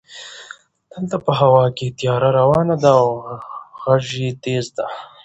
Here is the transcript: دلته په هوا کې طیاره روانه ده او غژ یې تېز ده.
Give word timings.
دلته 0.91 1.17
په 1.25 1.31
هوا 1.39 1.65
کې 1.77 1.95
طیاره 1.97 2.29
روانه 2.39 2.75
ده 2.83 2.91
او 3.01 3.07
غژ 3.81 4.07
یې 4.23 4.29
تېز 4.43 4.65
ده. 4.77 4.85